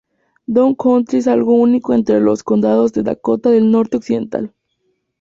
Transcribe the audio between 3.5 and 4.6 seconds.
del Norte occidental.